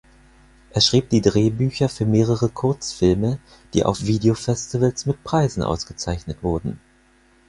Er 0.71 0.81
schrieb 0.81 1.09
die 1.11 1.21
Drehbücher 1.21 1.87
für 1.87 2.07
mehrere 2.07 2.49
Kurzfilme, 2.49 3.37
die 3.75 3.83
auf 3.85 4.01
Video-Festivals 4.07 5.05
mit 5.05 5.23
Preisen 5.23 5.61
ausgezeichnet 5.61 6.41
wurden. 6.41 6.79